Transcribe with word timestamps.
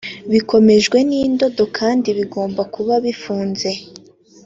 rikomejwe 0.31 0.97
n 1.09 1.11
indodo 1.23 1.63
kandi 1.77 2.07
bigomba 2.17 2.61
kuba 2.73 2.93
bifunze 3.05 3.69